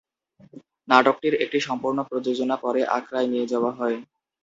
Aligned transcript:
নাটকটির 0.87 1.33
একটি 1.43 1.59
সম্পূর্ণ 1.67 1.99
প্রযোজনা 2.09 2.55
পরে 2.57 2.81
আক্রায় 2.97 3.27
নিয়ে 3.27 3.49
যাওয়া 3.51 3.71
হয়। 3.71 3.97